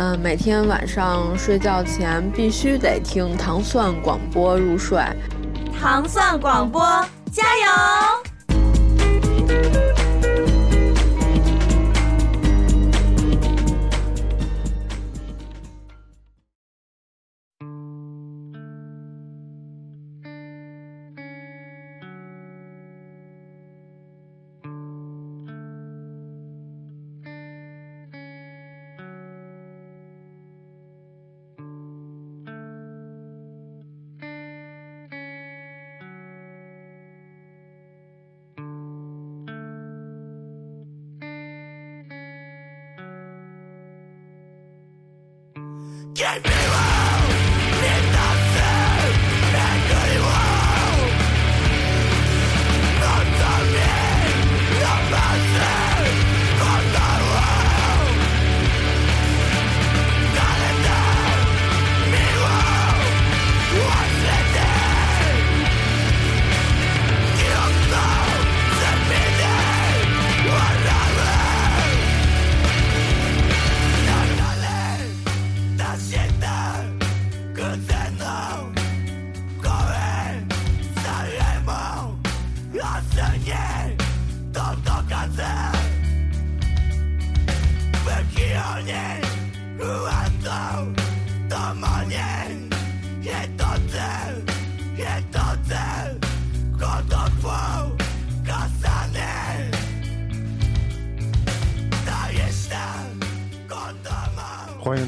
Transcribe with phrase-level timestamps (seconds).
[0.00, 4.96] 嗯，每天晚上睡觉前必须得听糖蒜广播入睡。
[5.80, 6.80] 糖蒜广播，
[7.32, 8.27] 加油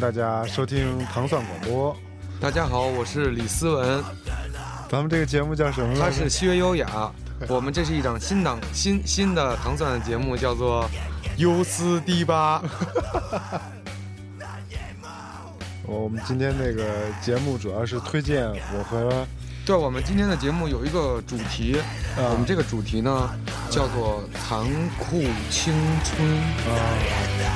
[0.00, 1.94] 迎大家收听糖蒜广播。
[2.41, 4.03] 大家好，我是李思文。
[4.88, 5.94] 咱们这个节目叫什么？
[6.00, 7.12] 他是薛优雅。
[7.49, 10.88] 我们这是一档新档新新的糖蒜的节目，叫做
[11.37, 12.62] 《优思迪吧》。
[15.84, 16.82] 我们今天这个
[17.21, 19.27] 节目主要是推荐我和。
[19.67, 21.77] 对，我们今天的节目有一个主题，
[22.17, 23.28] 呃，我们这个主题呢
[23.69, 24.65] 叫做“残
[24.99, 26.27] 酷青春”。
[26.72, 27.50] 啊。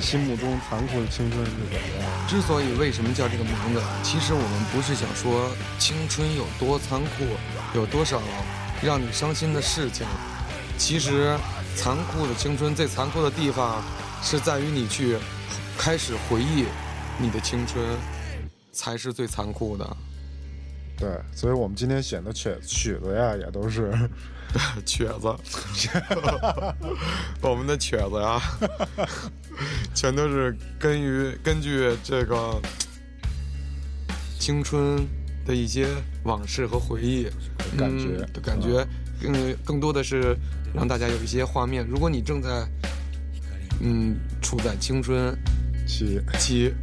[0.00, 2.28] 心目中残酷的青春是怎么样？
[2.28, 7.24] 之所以为什么叫这个名字，其实我们不是想说青春有多残酷，
[7.74, 8.20] 有多少
[8.82, 10.06] 让你伤心的事情。
[10.78, 11.36] 其实，
[11.76, 13.82] 残酷的青春最残酷的地方，
[14.22, 15.18] 是在于你去
[15.76, 16.64] 开始回忆
[17.18, 17.84] 你的青春，
[18.72, 19.96] 才是最残酷的。
[20.96, 23.92] 对，所以我们今天选的曲曲子呀，也都是
[24.86, 25.36] 曲子，
[27.40, 28.40] 我们的瘸子呀，
[29.94, 32.60] 全都是根于根据这个
[34.38, 35.06] 青春
[35.44, 35.86] 的一些
[36.24, 37.28] 往事和回忆
[37.76, 38.86] 感觉感觉，
[39.22, 40.36] 嗯，更多的是
[40.74, 41.86] 让大家有一些画面。
[41.86, 42.66] 如果你正在
[43.80, 45.36] 嗯处在青春
[45.86, 46.74] 期期，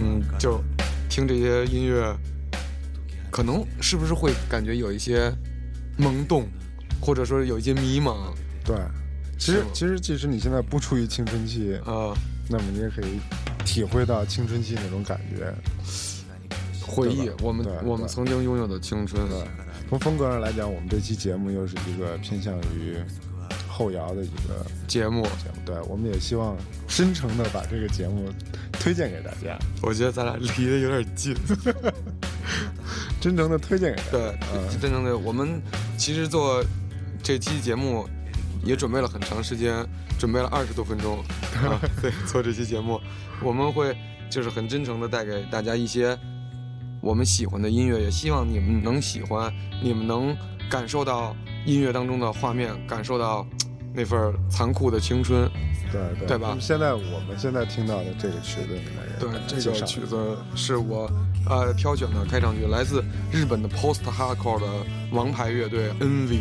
[0.00, 0.62] 嗯，就
[1.08, 2.16] 听这些音乐。
[3.32, 5.32] 可能是不是会感觉有一些
[5.96, 6.48] 懵懂，
[7.00, 8.16] 或者说有一些迷茫？
[8.64, 8.76] 对，
[9.38, 12.14] 其实其实即使你现在不处于青春期啊，
[12.48, 13.18] 那么你也可以
[13.64, 15.52] 体会到青春期那种感觉，
[16.80, 19.26] 回忆我们我们曾经拥有的青春。
[19.28, 19.38] 对，
[19.88, 22.96] 从风格上来讲，我们这期节目又是一个偏向于
[23.68, 25.22] 后摇的一个节目。
[25.22, 26.56] 节目，对，我们也希望
[26.86, 28.28] 真诚的把这个节目
[28.72, 29.58] 推荐给大家。
[29.82, 31.34] 我觉得咱俩离得有点近。
[33.20, 34.20] 真诚的推荐给对，
[34.54, 35.16] 嗯，真诚的。
[35.16, 35.60] 我们
[35.98, 36.64] 其实做
[37.30, 38.08] 这期节目
[38.64, 39.86] 也准备了很长时间，
[40.18, 41.18] 准备了二十多分钟。
[41.62, 43.00] 啊、对，做这期节目，
[43.40, 43.96] 我们会
[44.28, 46.18] 就是很真诚的带给大家一些
[47.00, 50.36] 我们喜欢的音乐，也希望你们能喜欢，你们能
[50.68, 53.46] 感受到音乐当中的画面，感受到
[53.94, 55.48] 那份残酷的青春。
[55.92, 56.56] 对对，对吧？
[56.58, 58.76] 现在我们现在听到的这个曲子
[59.20, 61.08] 对这个曲子是我
[61.48, 64.66] 呃挑选的开场曲，来自日本的 post hardcore 的
[65.12, 66.40] 王牌乐队 Envy，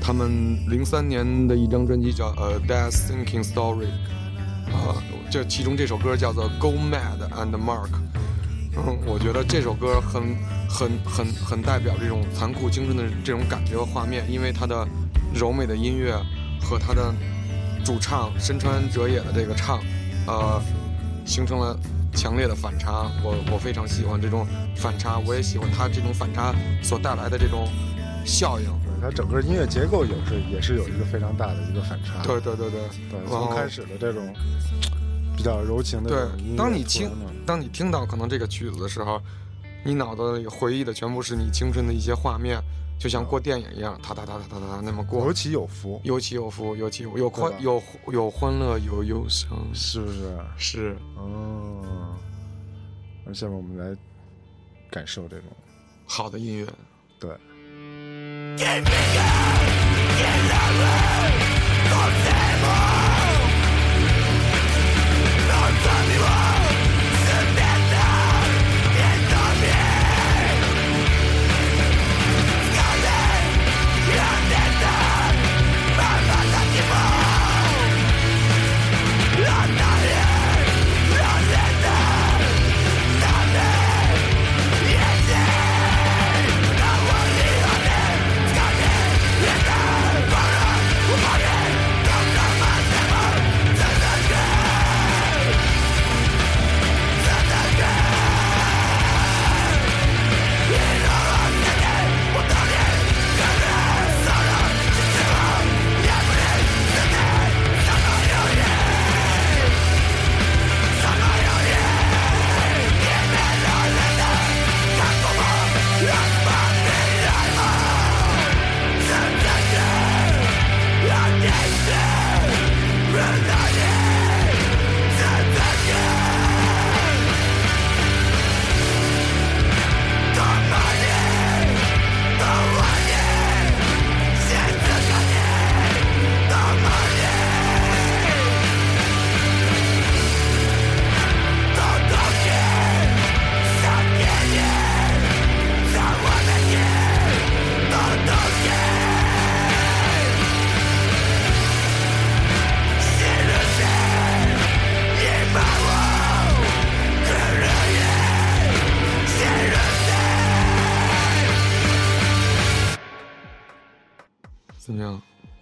[0.00, 3.88] 他们零三年的一张专辑叫呃 Death Thinking Story，
[4.72, 4.96] 啊、
[5.30, 7.90] 这其中这首歌叫做 Go Mad and Mark，
[8.76, 10.36] 嗯，我觉得这首歌很
[10.68, 14.86] 很很很代表这种残酷青春的这种感觉和画面，因为它的
[15.34, 16.16] 柔美的音乐
[16.60, 17.14] 和它的。
[17.82, 19.80] 主唱深川哲也的这个唱，
[20.26, 20.62] 呃，
[21.24, 21.74] 形成了
[22.12, 24.46] 强烈的反差，我我非常喜欢这种
[24.76, 27.66] 反差，我也喜欢它这种反差所带来的这种
[28.24, 28.66] 效应。
[28.66, 32.22] 对，它整个音乐结构也是也是有一个非常大的一个反差。
[32.22, 32.80] 对对对对，
[33.10, 34.34] 对，从开始的这种
[35.36, 37.10] 比较柔情的对，当你听
[37.46, 39.20] 当你听到可能这个曲子的时候，
[39.84, 42.60] 你脑子里回忆的全部是你青春的一些画面。
[42.98, 47.82] 就像过电影一样，哒哒哒哒哒哒那么过，有起有伏，有起有伏，有起有有欢有
[48.12, 50.38] 有欢乐有忧伤，是不是？
[50.58, 51.82] 是，嗯。
[53.24, 53.98] 那下面我们来
[54.90, 55.46] 感受这种
[56.04, 56.66] 好的音乐，
[57.18, 57.30] 对。
[58.60, 59.60] Give me up,
[62.20, 62.39] you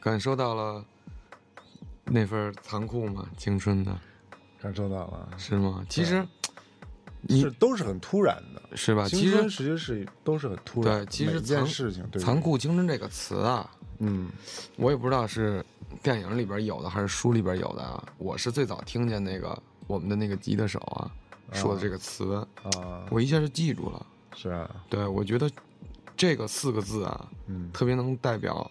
[0.08, 0.82] 感受到了
[2.04, 3.28] 那份残酷吗？
[3.36, 3.94] 青春的，
[4.58, 5.84] 感受到了，是吗？
[5.86, 6.26] 其实
[7.20, 9.06] 你都是很突然的，是吧？
[9.06, 11.04] 其实其实是都是很突然。
[11.04, 14.30] 对，其实件事情，残酷青春这个词啊，嗯，
[14.76, 15.62] 我也不知道是
[16.02, 18.02] 电影里边有的还是书里边有的啊。
[18.16, 21.10] 我是最早听见那个我们的那个吉他手啊
[21.52, 24.06] 说的这个词啊，我一下就记住了。
[24.34, 25.50] 是啊，对，我觉得
[26.16, 28.70] 这个四个字啊，嗯，特别能代表。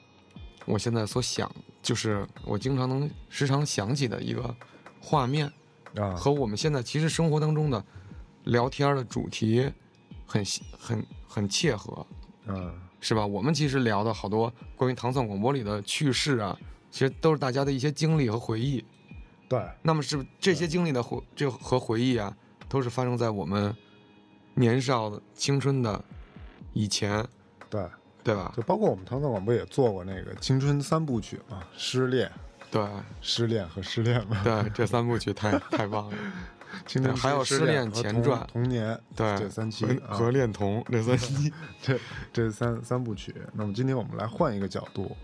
[0.67, 1.49] 我现在所想，
[1.81, 4.53] 就是我经常能时常想起的一个
[4.99, 5.51] 画面，
[5.95, 7.81] 啊，和我们现在其实生活当中的
[8.43, 9.71] 聊天的主题
[10.25, 10.43] 很
[10.77, 12.05] 很很切合，
[12.47, 13.25] 嗯，是吧？
[13.25, 16.57] 我们其实聊的好多关于糖蒜广播里的趣事啊，
[16.91, 18.83] 其实都是大家的一些经历和回忆。
[19.47, 22.35] 对，那么是这些经历的回这和回忆啊，
[22.67, 23.73] 都是发生在我们
[24.53, 26.03] 年少的青春的
[26.73, 27.25] 以前。
[27.69, 27.81] 对。
[28.27, 28.51] 对吧？
[28.56, 32.29] 就包括我们唐宋广播也做过那个青春三部曲嘛，失恋，
[32.69, 32.85] 对，
[33.21, 36.18] 失恋和失恋嘛，对，这三部曲太太棒了。
[36.85, 41.97] 青春还有失恋前传、童年，对，这三期和恋童这三期，这
[42.33, 43.33] 这三三部曲。
[43.54, 45.16] 那么今天我们来换一个角度，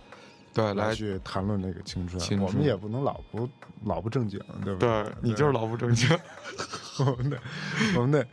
[0.53, 2.41] 对，来去谈论那个青春。
[2.41, 3.47] 我们也不能老不
[3.83, 4.79] 老不正经，对吧？
[4.79, 6.09] 对你就是老不正经。
[7.05, 7.37] 我们得，
[7.97, 8.25] 我们得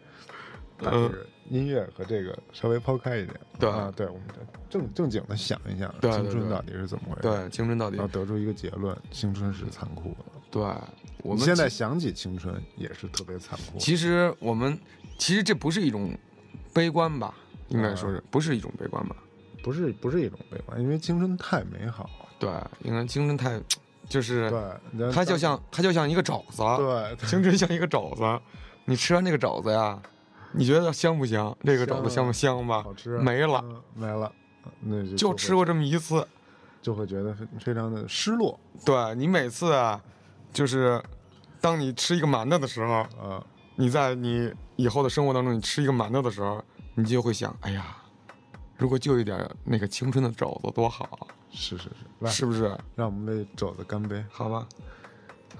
[0.79, 3.39] 把这个音乐和这个稍微抛开一点。
[3.59, 4.23] 对啊，对，我们
[4.71, 7.23] 正正经的想一想，青春到底是怎么回事？
[7.23, 10.25] 对，青春到底要得出一个结论：青春是残酷的。
[10.51, 10.63] 对，
[11.23, 13.79] 我们现在想起青春也是特别残酷。
[13.79, 14.79] 其实我们
[15.19, 16.17] 其实这不是一种
[16.73, 17.35] 悲观吧？
[17.69, 19.17] 应该说是不是一种悲观吧？
[19.63, 22.09] 不是，不是一种悲观，因为青春太美好。
[22.39, 22.51] 对，
[22.83, 23.61] 应该青春太
[24.09, 24.51] 就是
[24.97, 26.63] 对，它就像它就像一个肘子。
[26.79, 28.23] 对，青春像一个肘子，
[28.87, 30.01] 你吃完那个肘子呀。
[30.53, 31.57] 你觉得香不香？
[31.65, 32.83] 这个肘子香不香吧？
[32.83, 33.19] 好吃。
[33.19, 33.65] 没了，
[33.95, 34.33] 没了，
[34.81, 36.27] 那就就吃过这么一次，
[36.83, 38.59] 就会觉得非常的失落。
[38.85, 40.03] 对你每次啊，
[40.53, 41.03] 就是
[41.61, 43.45] 当你吃一个馒头的时候，啊，
[43.77, 46.63] 你在你以后的生活当中，你吃一个馒头的时候，
[46.95, 47.97] 你就会想，哎呀，
[48.77, 51.29] 如果就一点那个青春的肘子多好。
[51.53, 51.91] 是是
[52.21, 52.77] 是，是不是？
[52.95, 54.67] 让我们为肘子干杯，好吧？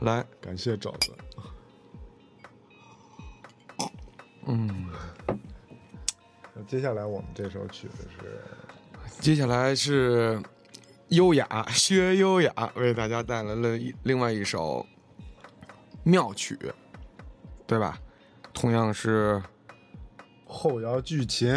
[0.01, 1.13] 来，感谢肘子。
[4.51, 4.87] 嗯，
[6.67, 8.41] 接下来我们这首曲子是，
[9.21, 10.43] 接下来是
[11.09, 14.85] 优雅薛优雅为大家带来了一另外一首
[16.03, 16.59] 妙曲，
[17.67, 17.97] 对吧？
[18.53, 19.41] 同样是
[20.45, 21.55] 后摇剧琴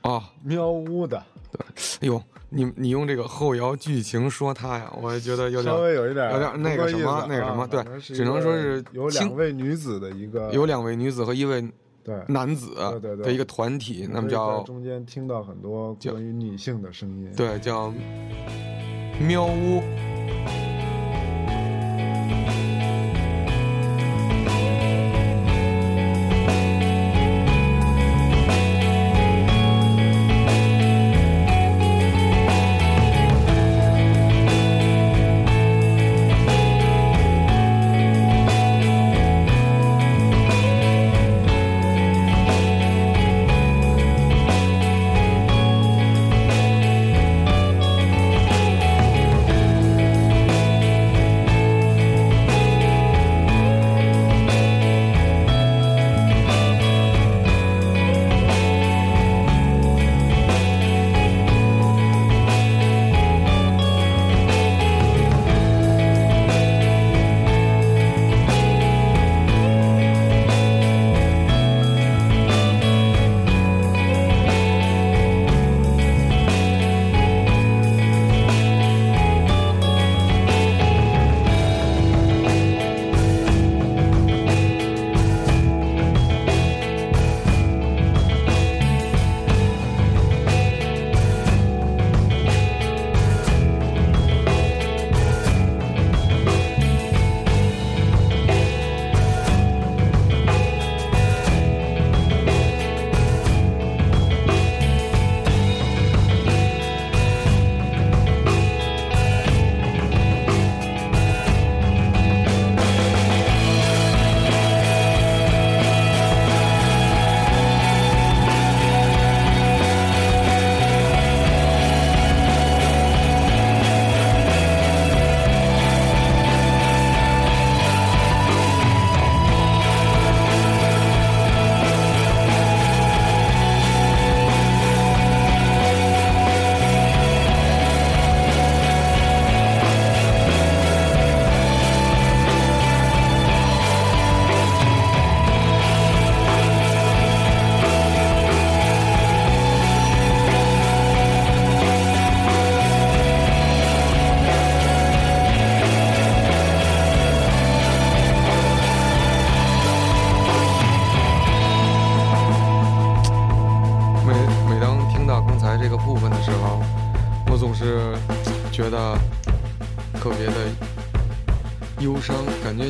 [0.00, 1.22] 啊，喵呜的。
[1.52, 1.60] 对，
[2.00, 11.62] 哎呦，你你用这个后摇剧情说他呀，我觉得有点稍微有一点有点那个什么那个什么，对，只能说是有两位女子的一个，有两位女子和一位
[12.04, 12.14] 对。
[12.28, 12.74] 男子
[13.22, 17.92] 的一个团体，那么叫中间听到很多关于女性的声音，对，叫
[19.20, 19.82] 喵呜。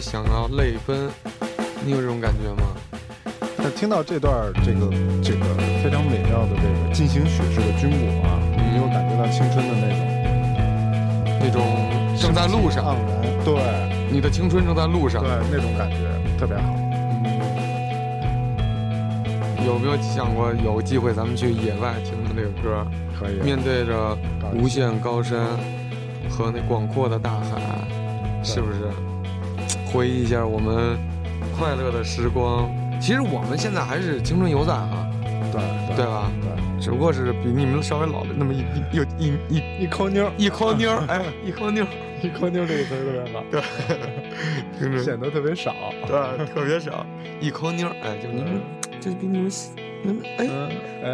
[0.01, 1.11] 想要泪奔，
[1.85, 2.69] 你有这种感觉吗？
[3.57, 4.91] 那听到这段这个
[5.23, 5.45] 这个
[5.83, 10.01] 非常美妙的这个进行曲式的军鼓啊，你有感觉到青春的那种
[11.41, 11.63] 那种
[12.21, 13.23] 正在路上，盎然。
[13.45, 13.55] 对，
[14.11, 15.97] 你的青春正在路上，对那种感觉
[16.39, 16.63] 特别好。
[17.25, 17.27] 嗯，
[19.65, 22.85] 有没有想过有机会咱们去野外听听这个歌？
[23.19, 23.35] 可以。
[23.45, 24.19] 面对着
[24.53, 25.47] 无限高山
[26.29, 27.61] 和那广阔的大海，
[28.43, 28.82] 是不是？
[29.93, 30.97] 回忆一下我们
[31.57, 35.07] 快乐的时光，其实我们现在还是青春犹在哈，
[35.53, 35.61] 对
[35.95, 36.33] 对吧？
[36.41, 38.65] 对，只不过是比你们稍微老了那么一
[38.97, 41.85] 有一一一抠妞，一抠妞， 哎，一抠妞，
[42.23, 43.45] 一抠妞这个词特别好，
[44.81, 45.75] 对，显得特别少，
[46.07, 47.05] 对，特别少，
[47.39, 48.63] 一抠妞，哎，就你们
[48.99, 49.51] 就比你们
[50.03, 50.49] 那么哎，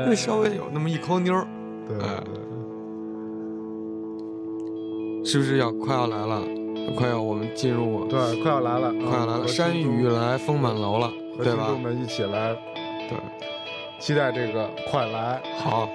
[0.06, 1.44] 那稍微有那么一抠妞，
[1.88, 1.98] 对，
[5.24, 6.42] 是不是要快要来了？
[6.96, 11.64] 快要我们进入对，快要来了，快要来了，山雨欲来风满楼了，对吧？
[11.64, 12.54] 和听众们一起来，
[13.08, 13.18] 对，
[13.98, 15.88] 期待这个快来，好。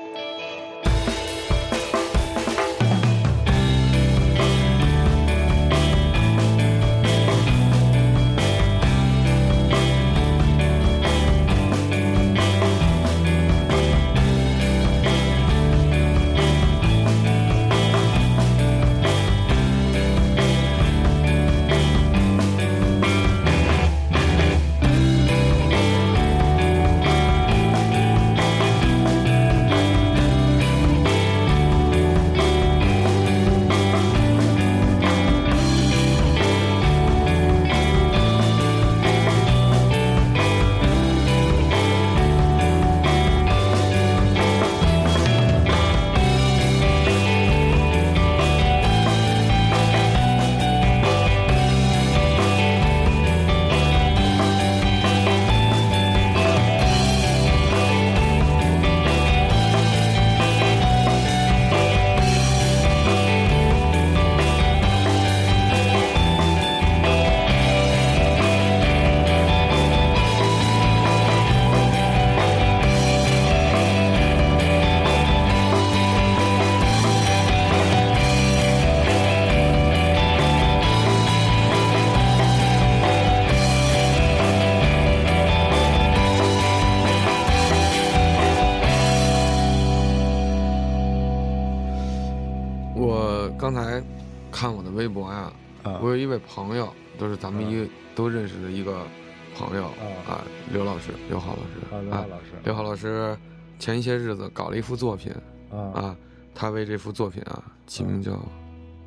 [104.17, 105.34] 些日子搞了一幅作品
[105.70, 105.77] 啊。
[105.77, 106.17] 啊，
[106.53, 108.32] 他为这幅作品啊起名叫《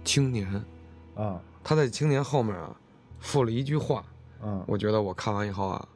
[0.04, 0.64] 青年》
[1.22, 2.74] 啊，他在《青年》后面啊
[3.20, 4.04] 附了一句话，
[4.42, 5.88] 嗯我觉得我看完以后啊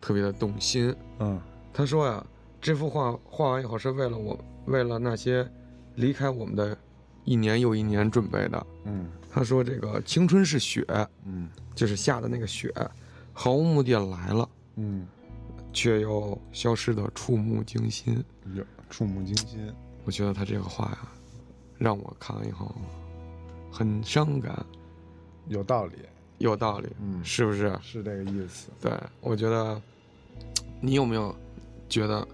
[0.00, 1.40] 特别的动心，嗯。
[1.72, 2.24] 他说呀，
[2.60, 5.50] 这幅画画完以后是为了我，为了那些
[5.94, 6.76] 离开我们的
[7.24, 8.66] 一年又一年准备的。
[8.84, 9.08] 嗯。
[9.30, 10.84] 他说这个青春是雪，
[11.24, 11.48] 嗯。
[11.74, 12.70] 就是下的那个雪，
[13.32, 15.06] 毫无目的地来了，嗯，
[15.72, 18.22] 却又消失的触目惊心。
[18.54, 19.72] 有触目惊心。
[20.04, 20.98] 我觉得他这个话呀，
[21.78, 22.74] 让我看完以后
[23.70, 24.66] 很伤感，
[25.48, 25.94] 有道理，
[26.38, 27.78] 有道理，嗯是不是？
[27.80, 28.70] 是这个意思。
[28.80, 29.80] 对，我觉得，
[30.80, 31.34] 你有没有
[31.88, 32.26] 觉得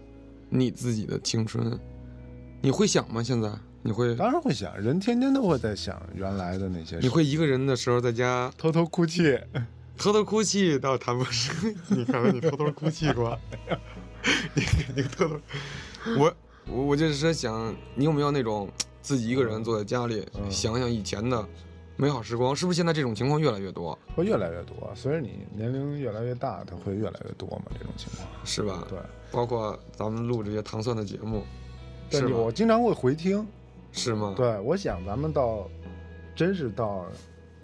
[0.49, 1.79] 你自己的青春，
[2.63, 3.23] 你会想吗？
[3.23, 3.53] 现在
[3.83, 4.15] 你会？
[4.17, 7.01] 当然会想，人天天都会在想原来的那些事。
[7.03, 9.39] 你会一个人的时候在家偷偷哭泣，
[9.99, 11.55] 偷偷哭泣，倒谈不上。
[11.89, 13.37] 你看看你偷偷哭泣过？
[14.55, 14.63] 你
[14.97, 15.41] 你偷偷，
[16.19, 16.35] 我
[16.67, 18.69] 我我就是说想，你有没有那种
[19.03, 21.47] 自己一个人坐在家里，嗯想想以前的
[21.97, 22.55] 美好时光？
[22.55, 23.99] 是不是现在这种情况越来越多？
[24.15, 24.93] 会越来越多。
[24.95, 28.29] 随着你年龄越来越大，它会越来越多嘛，这种情况。
[28.45, 28.87] 是吧？
[28.89, 28.99] 对，
[29.33, 31.45] 包括咱们录这些糖蒜的节目，
[32.09, 33.47] 对是我经常会回听。
[33.91, 34.35] 是吗？
[34.37, 35.69] 对，我想咱们到，
[36.37, 37.07] 真是到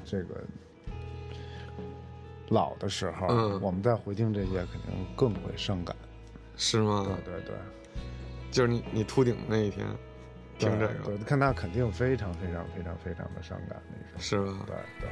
[0.05, 0.43] 这个
[2.49, 5.95] 老的时候，嗯我们再回听这些，肯定更会伤感。
[6.57, 7.05] 是吗？
[7.25, 7.55] 对对对，
[8.51, 9.87] 就是你你秃顶的那一天，
[10.59, 14.65] 听这个对，看他肯定非常非常非常非常的伤感那首是吗？
[14.67, 15.09] 对对。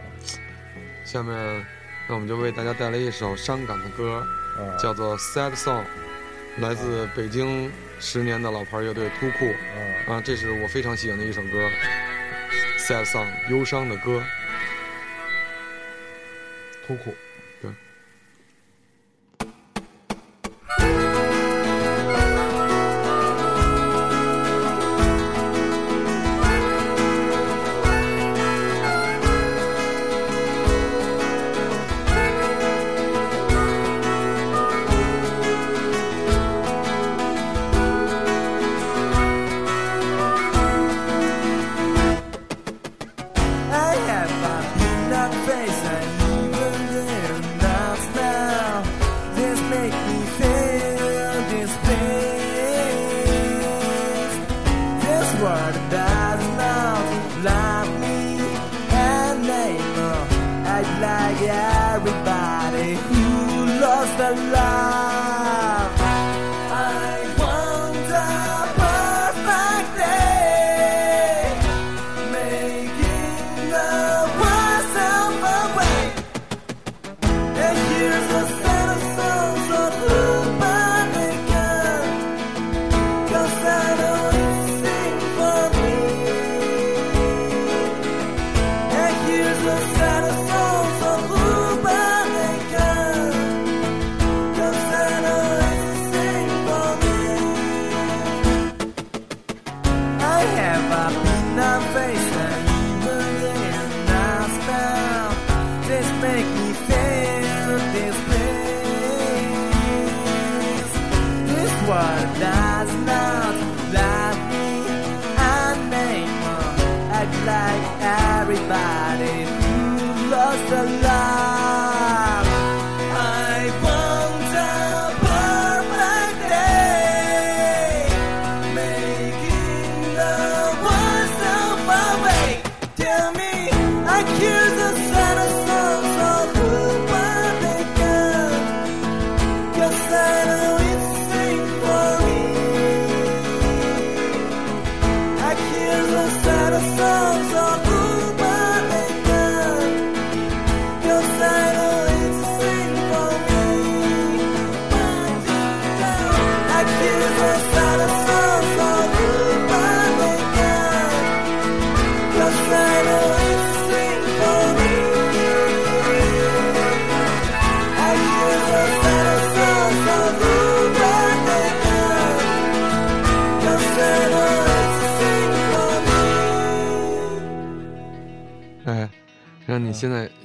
[1.04, 1.66] 下面，
[2.08, 4.24] 那我们就为大家带来一首伤感的歌，
[4.58, 5.82] 嗯叫做《Sad Song》，
[6.58, 9.52] 来自北京十年的老牌乐队突库。
[9.76, 11.48] 嗯啊，这是我非常喜欢的一首歌，
[12.78, 14.22] 《Sad Song》，忧伤的歌。
[16.86, 17.14] 突库。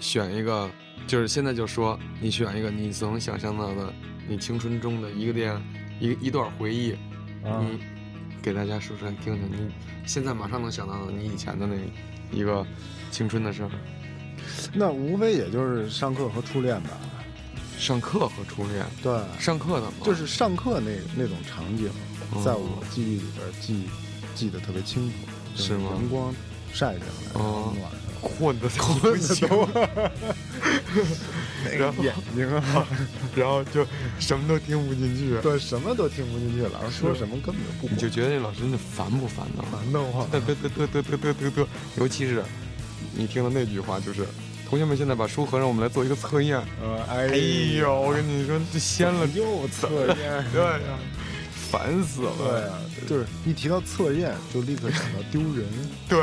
[0.08, 0.72] 选一个，
[1.06, 3.94] 就是现在就说，你选一个你所能想象到的
[4.26, 5.62] 你青春中的一个点，
[6.00, 6.94] 一一段回忆，
[7.44, 7.78] 啊你
[8.42, 9.70] 给大家说出来听听，你
[10.06, 11.76] 现在马上能想到的你以前的那
[12.32, 12.66] 一个
[13.12, 13.70] 青春的事儿。
[14.74, 16.92] 那无非也就是上课和初恋吧。
[17.78, 21.90] 上课和初恋，对，上课的嘛，就是上课那那种场景，
[22.46, 23.84] 在我记忆里边记
[24.34, 25.14] 记得特别清楚，
[25.62, 25.90] 是吗？
[25.92, 26.34] 阳光
[26.72, 27.92] 晒下来，哦，暖
[28.28, 29.68] 的，混的混的都，
[31.78, 32.88] 然后眼睛啊，
[33.36, 33.86] 然后就
[34.20, 39.64] 什么都听不进去，对，什么都听不进去，老师说什么根本就不，你就觉得那老师那烦不烦呢？
[39.72, 42.44] 烦的慌，嘚嘚嘚嘚嘚嘚嘚嘚嘚，尤其是
[43.16, 44.26] 你听的那句话，就是。
[44.70, 46.62] 同学们，现在把书合上，我们来做一个测验。
[46.84, 47.28] 呃，哎
[47.78, 51.00] 呦，我跟你说，这掀了又测验，对呀，
[51.72, 52.32] 烦死了。
[52.38, 52.74] 对呀，
[53.08, 55.66] 就是一提到测验，就立刻想到丢人。
[56.10, 56.20] 对，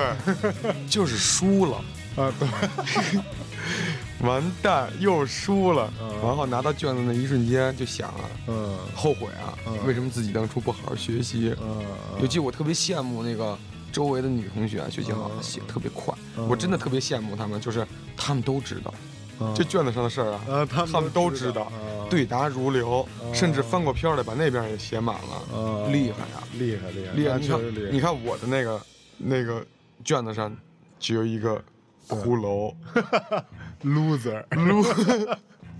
[0.87, 1.83] 就是输了
[2.16, 2.48] 啊，对，
[4.27, 5.92] 完蛋，又输了。
[6.22, 11.55] 然后拿到卷子那一瞬间，就想啊，嗯，后悔啊，为什么自己当初不好好学习？
[11.61, 11.83] 嗯，
[12.20, 13.57] 尤其我特别羡慕那个。
[13.92, 16.12] 周围的女同学学习好，写特别快，
[16.48, 18.92] 我真的特别羡慕他们，就是他们都知道，
[19.55, 21.70] 这卷子上的事儿啊，他们都知道，
[22.11, 27.38] 对答如流，甚至翻过篇来把那边也写满了，厉害呀，厉害厉害厉害！
[27.38, 27.61] 你看，
[27.92, 28.81] 你看我的那个
[29.16, 29.64] 那个
[30.05, 30.53] 卷子上
[30.98, 31.62] 只有一个
[32.09, 32.75] 骷髅，
[33.83, 34.45] loser。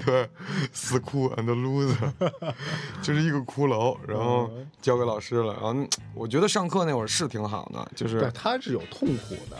[0.05, 0.29] 对
[0.75, 2.13] ，school and loser，
[3.01, 4.51] 就是一个骷髅，然后
[4.83, 5.53] 交给老师了。
[5.55, 5.75] 然后
[6.15, 9.57] 我觉得上课那会儿是挺好的，就是对，他是有痛苦的，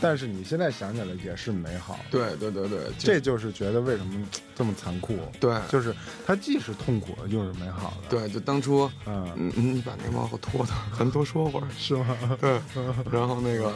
[0.00, 2.00] 但是你现在想起来也是美好。
[2.10, 5.18] 对对对对，这就是觉得为什么这么残酷。
[5.38, 5.94] 对，就是
[6.26, 8.08] 他既是痛苦的，又是美好的。
[8.08, 12.16] 对，就当初，嗯，你把那毛给我脱脱，咱多说会儿，是吗？
[12.40, 12.58] 对，
[13.12, 13.70] 然后那个。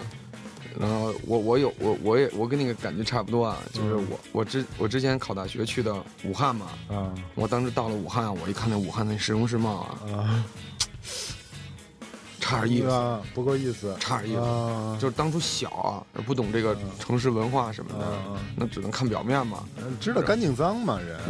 [0.78, 10.44] 然后我我有我我也我跟那个感觉差不多啊，就是我我之我之前考大学去的武汉嘛，啊，我当时到了武汉，我一看那武汉那市容市貌啊，啊，
[12.38, 18.06] 差点意思，不够意思，差点意思，就是当初小啊，不懂这个城市文化什么的，
[18.54, 19.64] 那只能看表面嘛，
[20.00, 21.20] 知道干净脏嘛人，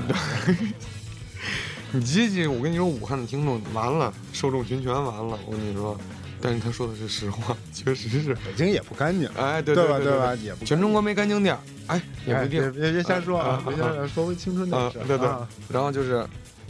[1.90, 5.98] 你接近我跟你说，武汉的听众完了，受众群全完了，我跟你说。
[6.40, 9.98] 但是他说的是实话，确实是北京也不干净，哎，对对吧？
[9.98, 10.35] 对吧？
[10.37, 13.62] 也不全中国没干净地儿，哎，也不定，别别瞎说啊！
[13.66, 15.29] 别瞎说回青春的事，对对。
[15.68, 16.24] 然后就是，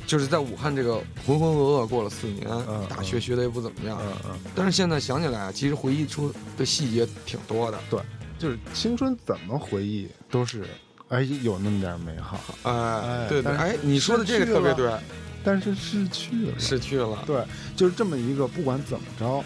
[0.06, 0.94] 就是在武汉这个
[1.26, 2.48] 浑浑噩噩过了四年，
[2.88, 4.38] 大学学的也不怎么样，嗯嗯。
[4.54, 7.78] 但是现在想起来啊，其实回忆出的细节挺多的。
[7.90, 8.00] 对，
[8.38, 10.64] 就是青春怎么回忆都是，
[11.08, 14.90] 哎，有那么点美好，哎，对对，哎，你说的这个特别对。
[15.44, 17.42] 但是失去了，失去了，对，
[17.76, 19.42] 就是这么一个，不管怎么着，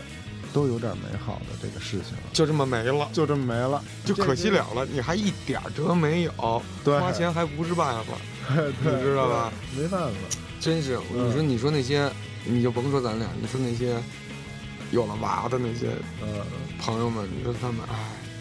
[0.52, 4.87] 都有点美好的这个事情，就这么没了，就这么没了，就可惜了了。
[4.87, 8.14] 你还一点辙没有，对，花钱还不是办法，
[8.57, 9.52] 你知道吧？
[9.76, 10.16] 没办法，
[10.61, 10.98] 真是。
[11.12, 12.11] 你说，你说那些，
[12.44, 13.96] 你就甭说咱俩，你说那些
[14.90, 15.88] 有了娃的那些
[16.20, 16.44] 呃
[16.81, 17.94] 朋友们，你说他们，哎，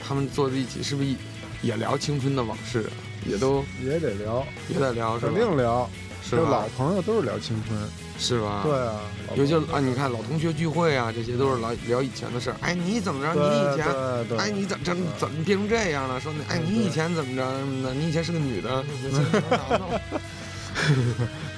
[0.06, 1.10] 他们坐在一起是不是
[1.62, 2.90] 也聊青春的往事？
[3.28, 5.88] 也都也得聊，也得聊，肯定聊。
[6.30, 7.80] 就老朋友都是聊青春，
[8.20, 8.62] 是吧？
[8.64, 9.00] 对啊，
[9.36, 12.56] 尤其啊，你看老同学聚会啊，这些都是老聊以前的事儿。
[12.62, 13.34] 哎，你怎么着？
[13.34, 13.86] 你以前，
[14.38, 16.20] 哎，你怎怎怎么变成这样了？
[16.20, 17.42] 说你，哎，你以前怎么着？
[17.60, 17.94] 什么的？
[17.94, 18.84] 你以前是个女的，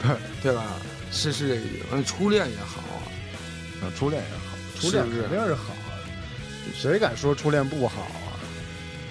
[0.02, 0.64] 对对吧？
[1.12, 2.04] 是是这个意思。
[2.04, 2.82] 初恋也好
[3.82, 5.94] 啊，初恋也好，初恋肯定是好啊。
[6.76, 8.02] 谁敢说初恋不好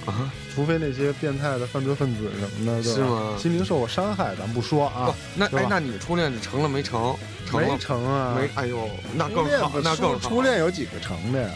[0.07, 0.11] 啊？
[0.11, 0.33] 啊？
[0.55, 3.35] 除非那些变态的犯罪分子什么的，是吗？
[3.38, 5.15] 心灵受过伤害，咱不说啊。
[5.35, 7.17] 那哎，那你初恋成了没成？
[7.53, 8.37] 没成啊？
[8.38, 8.49] 没。
[8.55, 10.29] 哎呦，那更好，那更好。
[10.29, 11.51] 初恋有几个成的呀？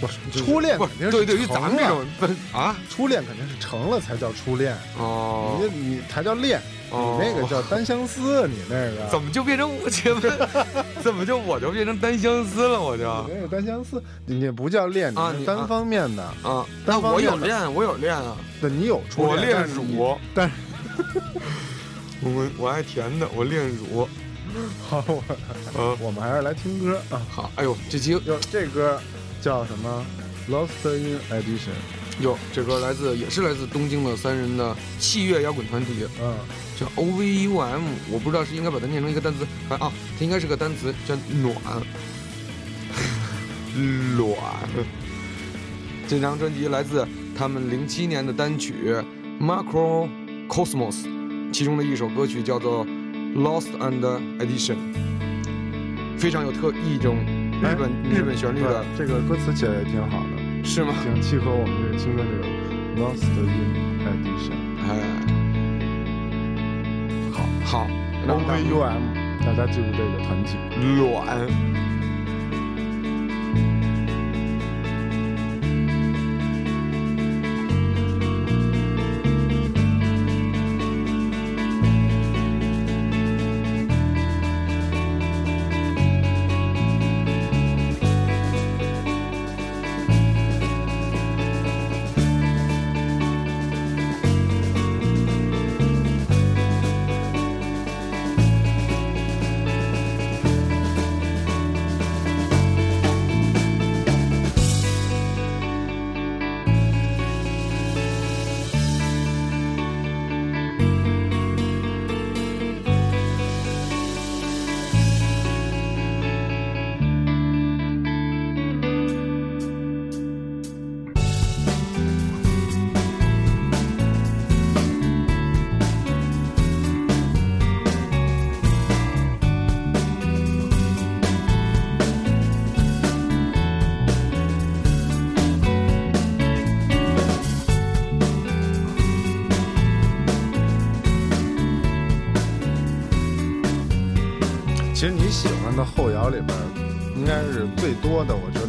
[0.00, 2.06] 不是，初恋肯定是对对于咱们这种
[2.52, 5.58] 啊，初恋肯定是成了才叫初恋哦。
[5.60, 6.60] 你你才叫恋。
[6.90, 9.88] 你那个叫单相思，你那个怎么就变成我？
[11.02, 12.80] 怎么就我就变成单相思了？
[12.80, 16.64] 我就你那个单相思，你那不叫恋啊，单方面的啊。
[16.86, 18.36] 那我有恋，我有恋啊。
[18.60, 19.36] 那你有初恋？
[19.36, 20.54] 我恋乳，但是
[22.22, 24.08] 我我爱甜的，我恋乳。
[24.88, 27.20] 好，我 我们还是来听歌啊。
[27.30, 28.98] 好，哎呦，这集哟，这歌
[29.42, 30.04] 叫什么
[30.48, 31.76] ？Lost in Edition。
[32.20, 36.06] 哟，这歌来自也是来自东京的三人的器乐摇滚团体。
[36.20, 36.34] 嗯。
[36.78, 41.56] 叫 O V U M，我不知道是应该把它念成一个单词，啊，它应该是个单词，叫暖，
[44.16, 44.36] 暖。
[46.06, 47.04] 这张专辑来自
[47.36, 48.94] 他们零七年的单曲
[49.44, 50.08] 《Macro
[50.48, 51.02] Cosmos》，
[51.52, 52.86] 其中的一首歌曲叫做
[53.34, 54.00] 《Lost and
[54.38, 54.76] Edition》，
[56.16, 57.16] 非常有特一种
[57.60, 58.84] 日本日本旋律的。
[58.96, 60.94] 这个歌词写的也挺好的，是吗？
[61.02, 62.44] 挺契合我们这个青春这个
[63.00, 63.46] 《Lost in
[64.04, 64.52] Edition》。
[64.88, 64.90] 哎。
[67.64, 67.86] 好
[68.26, 69.02] ，O V U M，
[69.44, 70.56] 大家记住这个团体。
[70.96, 71.46] 卵。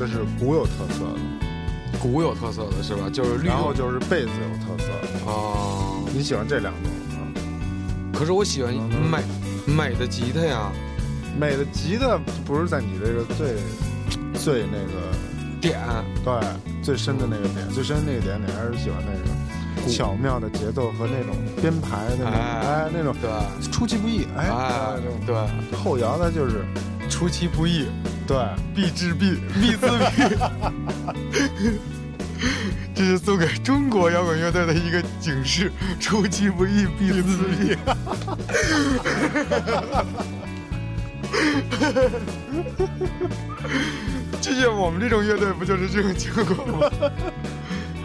[0.09, 3.09] 是鼓有特色的，鼓有特色的是吧？
[3.11, 5.31] 就是绿然后就是贝斯有特色的。
[5.31, 5.95] 哦。
[6.11, 7.21] 你喜欢这两种啊？
[8.11, 9.19] 可是我喜欢美
[9.67, 10.71] 美的吉他呀，
[11.39, 13.55] 美的吉他不是在你这个最
[14.33, 15.13] 最那个
[15.61, 15.77] 点，
[16.25, 16.33] 对
[16.81, 26.65] 最深的那个点，最深的那个点，你还是喜欢那个巧妙的节奏和那种编排的那种，哎哎，那种对，出其不意，哎，哎那种对，后摇它就是
[27.07, 27.85] 出其不意，
[28.29, 28.37] 对，
[28.75, 30.37] 必致必必自毙。
[32.93, 37.75] 这是送给中国摇滚乐队的一个警示：出其不意，必自毙。
[44.39, 46.87] 就像我们这种乐队不就是这种情况吗？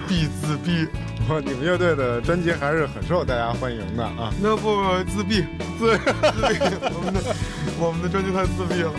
[0.08, 0.88] 必自毙。
[1.28, 4.32] 哇，你们乐队的专辑还是很受大家欢迎的啊！
[4.40, 5.44] 那不自闭，
[5.78, 6.58] 自自闭，
[6.94, 7.36] 我们的
[7.78, 8.90] 我们的专辑太自闭了。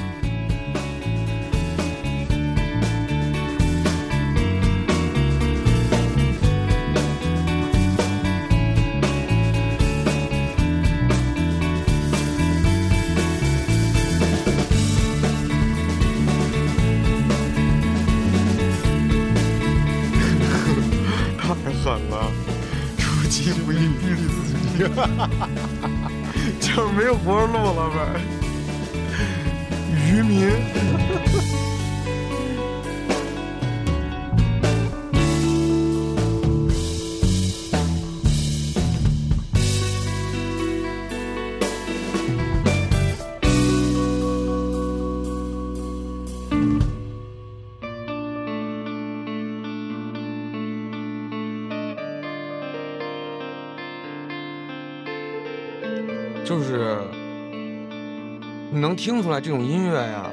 [58.95, 60.31] 能听出来这种音乐呀，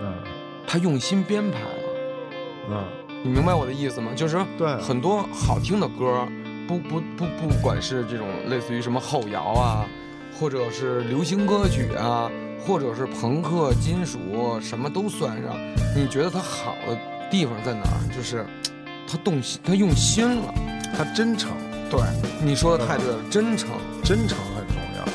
[0.00, 0.14] 嗯
[0.66, 1.68] 他用心编排了。
[2.70, 2.84] 嗯，
[3.22, 4.12] 你明白我的意思吗？
[4.16, 6.26] 就是对很多好听的歌，
[6.66, 9.86] 不不不不管是这种类似于什么后摇啊，
[10.40, 12.30] 或者是流行歌曲啊，
[12.64, 14.18] 或者是朋克、金属，
[14.58, 15.54] 什么都算上。
[15.94, 16.96] 你觉得它好的
[17.30, 18.00] 地方在哪儿？
[18.16, 18.46] 就是
[19.06, 20.54] 他动心，他用心了，
[20.96, 21.50] 他真诚，
[21.90, 22.00] 对，
[22.42, 23.68] 你说的太对了，真诚，
[24.02, 24.38] 真诚。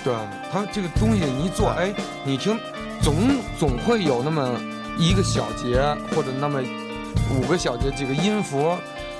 [0.08, 0.15] 对
[0.50, 1.93] 他这个东西你一做，哎，
[2.24, 2.58] 你听，
[3.02, 3.13] 总
[3.60, 4.58] 总会有那么
[4.98, 5.82] 一个小节
[6.15, 6.62] 或者那么
[7.30, 8.74] 五个小节几个音符，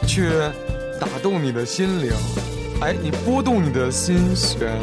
[0.08, 0.30] 去
[0.98, 2.14] 打动你的心灵，
[2.80, 4.80] 哎，你拨动你的心弦，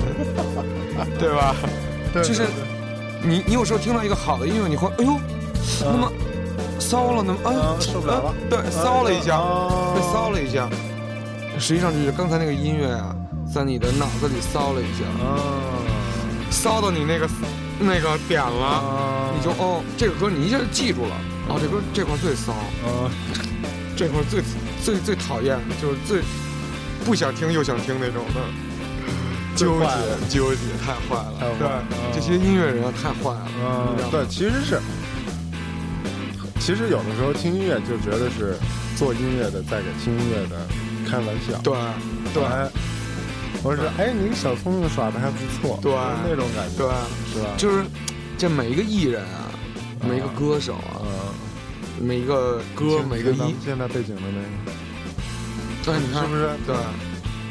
[1.18, 1.56] 对吧？
[2.12, 2.42] 对就是
[3.22, 5.18] 你你有时候听到一个好的音乐，你会哎呦，
[5.80, 6.12] 那么
[6.78, 7.78] 骚了，那么啊
[8.50, 9.38] 对，骚了一下，
[9.94, 10.68] 被，骚了一下。
[11.58, 13.16] 实际上就是刚才那个音乐啊，
[13.50, 15.63] 在你的脑子里骚了一下，啊
[16.54, 17.28] 骚到你那个
[17.80, 21.16] 那个点了，啊你就哦，这个歌你一下就记住了，
[21.48, 22.52] 哦，这歌这块最骚，
[22.86, 23.10] 啊，
[23.96, 24.40] 这块最
[24.82, 26.22] 最最讨厌，就是最
[27.04, 28.40] 不想听又想听那种的，
[29.58, 29.86] 纠结
[30.30, 31.68] 纠结，太坏了，对，
[32.14, 34.80] 这些音乐人啊太坏了，对，其实是，
[36.60, 38.56] 其实有的时候听音乐就觉得是
[38.96, 40.66] 做音乐的在给听音乐的
[41.10, 41.58] 开玩笑。
[41.62, 41.74] 对
[42.32, 42.42] 对。
[42.44, 42.68] 哎，
[43.64, 45.90] 我说哎，你小聪明耍的还不错，对
[46.22, 46.86] 那种感觉，对，
[47.32, 47.48] 是吧？
[47.56, 47.84] 就是
[48.36, 49.50] 这每一个艺人啊，
[50.06, 54.78] 每一个歌手啊，嗯，每一个歌，每个音现在背景的那个，
[55.82, 56.22] 对，你看。
[56.22, 56.50] 是不是？
[56.66, 56.76] 对。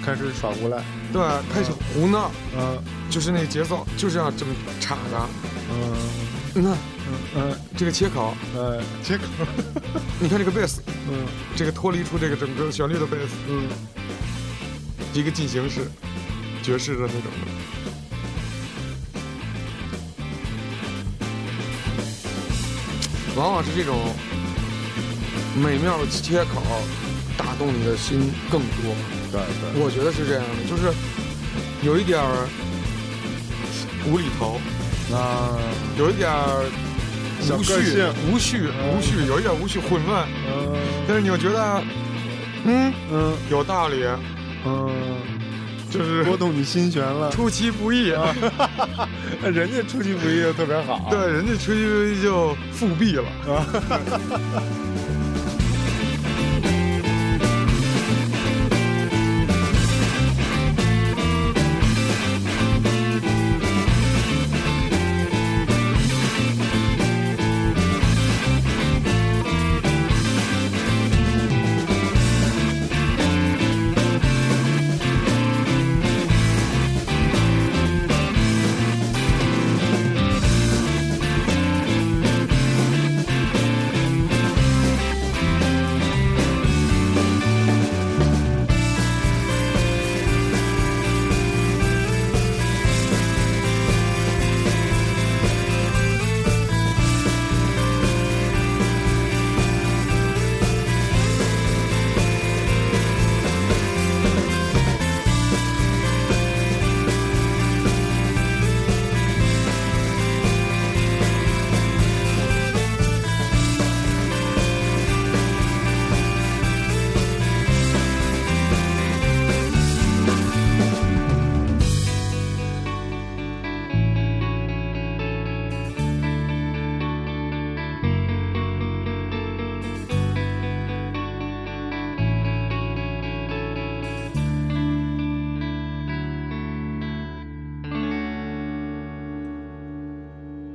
[0.06, 2.78] 开始耍无赖，对，开始胡闹，嗯
[3.10, 5.30] 就是那个节奏就是要这么插着，
[5.72, 5.96] 嗯。
[6.54, 6.78] 你看
[7.34, 7.56] 嗯。
[7.78, 9.24] 这个切口，嗯，切口，
[10.20, 11.26] 你看这个贝斯，嗯。
[11.56, 13.70] 这个脱离出这个整个旋律的贝斯，嗯，
[15.14, 15.82] 一个进行式，
[16.64, 17.54] 爵士的那种的。
[23.36, 24.14] 往往是这种
[25.56, 26.62] 美妙的切口
[27.38, 28.96] 打动你的心更多。
[29.32, 29.42] 对
[29.74, 30.94] 对，我觉得是这样的，就是
[31.84, 32.48] 有一点儿
[34.06, 34.60] 无厘头，
[35.16, 35.58] 啊，
[35.98, 36.66] 有一点儿
[37.50, 37.74] 无序，
[38.32, 40.76] 无序，无序，有一点无序混乱，嗯
[41.08, 41.84] 但是你又觉得，
[42.66, 44.04] 嗯，嗯有道理，
[44.66, 44.90] 嗯，
[45.90, 48.34] 就是拨动你心弦了，出其不意啊。
[49.44, 53.26] 人家出其不意就特别好，对，人家出其不意就复辟了。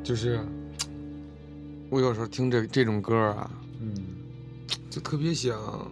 [0.08, 0.40] 就是
[1.90, 3.92] 我有时候听这这种歌啊，嗯，
[4.88, 5.86] 就特别想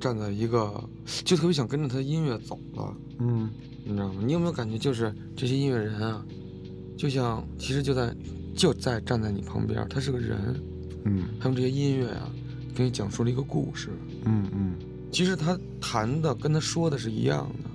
[0.00, 0.82] 站在一个，
[1.22, 2.96] 就特别想跟着他的音乐走了。
[3.18, 3.50] 嗯，
[3.84, 4.22] 你知道吗？
[4.24, 6.24] 你有没有感觉，就是这些音乐人啊，
[6.96, 8.16] 就像其实就在
[8.56, 10.58] 就在站在你旁边，他是个人。
[11.04, 12.32] 嗯，他们这些音乐啊，
[12.74, 13.90] 给你讲述了一个故事。
[14.24, 14.76] 嗯嗯，
[15.12, 17.70] 其实他弹的跟他说的是一样的。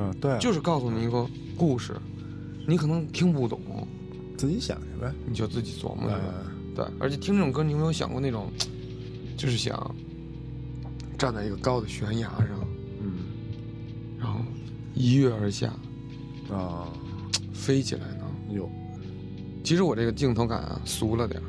[0.00, 1.24] 嗯，对，就是告诉你一个
[1.56, 1.94] 故事，
[2.66, 3.60] 你可能听不懂，
[4.40, 6.16] 自己想去呗，你就自己琢磨去。
[6.16, 8.50] 嗯对，而且听这种歌，你有没有想过那种，
[9.36, 9.94] 就是想
[11.18, 12.48] 站在一个高的悬崖上，
[13.02, 13.18] 嗯，
[14.18, 14.40] 然后
[14.94, 15.74] 一跃而下，
[16.50, 16.88] 啊，
[17.52, 18.24] 飞起来呢？
[18.50, 18.70] 有。
[19.62, 21.44] 其实我这个镜头感啊，俗了点儿，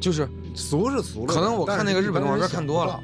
[0.00, 3.02] 就是俗是俗了，可能我看那个日本动画片看多了，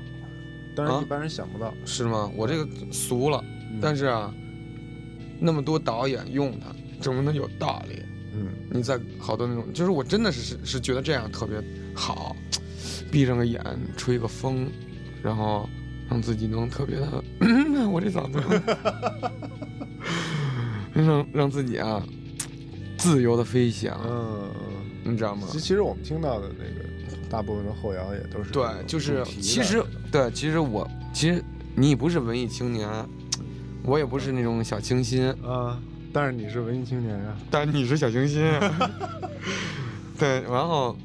[0.74, 2.31] 但是一般人想不到，是吗？
[2.37, 3.44] 我这个俗了，
[3.83, 4.33] 但是啊，
[5.38, 6.68] 那么多导演用它，
[7.03, 8.01] 怎么能有道理。
[8.70, 11.62] 嗯，你在好多那种，就是我真的是是是觉得这样特别
[11.94, 12.35] 好，
[13.11, 13.62] 闭上个眼
[13.96, 14.68] 吹个风，
[15.22, 15.68] 然后
[16.09, 17.22] 让自己能特别的，
[17.88, 18.40] 我这嗓子，
[20.94, 22.02] 让让自己啊
[22.96, 24.50] 自由的飞翔，嗯，
[25.04, 25.46] 你知道吗？
[25.50, 26.88] 其其实我们听到的那个
[27.31, 31.43] 大部分的后摇也都是对，就是其实对，其实我其实
[31.74, 32.88] 你不是文艺青年，
[33.84, 35.80] 我也不是那种小清新啊。
[36.12, 38.90] 但是你是文艺青年呀、啊，但是你是小清新、啊，
[40.18, 40.40] 对。
[40.42, 40.96] 然后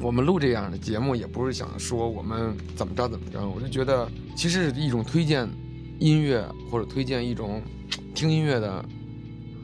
[0.00, 5.48] 我们录这样的节目，也不是想说我们怎么着怎么着，我就觉得其实是一种推荐
[5.98, 7.62] 音乐或者推荐一种
[8.14, 8.84] 听音乐的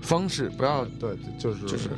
[0.03, 1.89] 方式，不要对，就是就是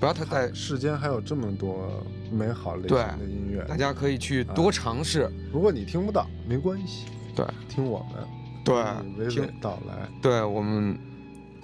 [0.00, 5.30] 不要太在世间还有这么多美好类型的音乐，大家可以去多尝试、啊。
[5.52, 7.06] 如果你听不到，没关系，
[7.36, 8.24] 对，听我们
[8.64, 10.98] 对娓娓道来，对我们。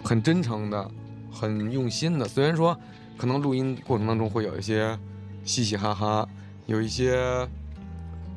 [0.07, 0.89] 很真诚的，
[1.33, 2.29] 很用心的。
[2.29, 2.79] 虽然说，
[3.19, 4.97] 可能录音过程当中会有一些
[5.45, 6.29] 嘻嘻哈哈，
[6.67, 7.45] 有一些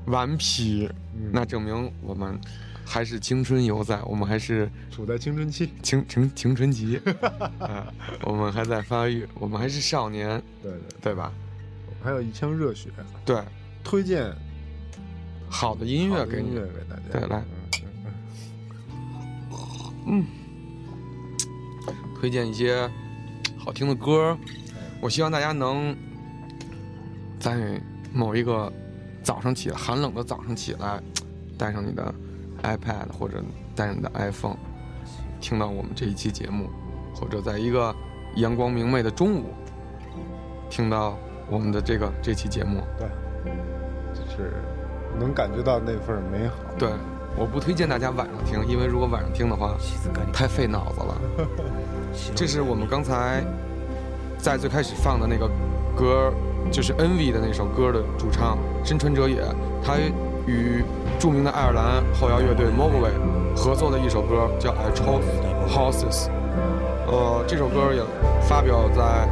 [0.08, 2.36] 顽皮，嗯、那证明我们
[2.84, 7.00] 还是青春犹在，我们还是处在青春期，青青青春期、
[7.60, 7.86] 啊，
[8.24, 11.32] 我们还在发育，我们还是少年，对对对吧？
[12.02, 12.90] 还有一腔热血，
[13.24, 13.44] 对，
[13.84, 14.34] 推荐
[15.48, 17.44] 好的音乐给音乐给大家，对，来，
[20.08, 20.26] 嗯。
[22.20, 22.90] 推荐一些
[23.58, 24.38] 好听的歌，
[25.00, 25.96] 我希望大家能
[27.40, 28.70] 在某一个
[29.24, 31.02] 早上起来，寒冷的早上起来，
[31.58, 32.14] 带上你的
[32.62, 33.42] iPad 或者
[33.74, 34.58] 带上你的 iPhone，
[35.40, 36.70] 听到我们这一期节目，
[37.16, 37.96] 或者在一个
[38.36, 39.54] 阳光明媚的中午，
[40.70, 41.18] 听到
[41.50, 43.08] 我们的这个这期节目，对，
[44.14, 44.56] 就是
[45.18, 46.56] 能感觉到那份美好。
[46.78, 46.90] 对。
[47.38, 49.78] 我不推荐大家晚上听，因为如果晚上听的话，
[50.34, 51.22] 太费脑子了。
[52.36, 53.44] 这是我们刚才
[54.38, 55.50] 在最开始放的那个
[55.96, 56.32] 歌，
[56.72, 59.44] 就是 NV 的那首歌的主唱深川哲也，
[59.84, 59.96] 他
[60.46, 60.84] 与
[61.20, 63.12] 著名的爱尔兰后摇乐队 Mogwai
[63.56, 65.22] 合作的一首歌叫《I Chose
[65.70, 66.28] Horses》。
[67.08, 68.02] 呃，这首歌也
[68.48, 69.28] 发表在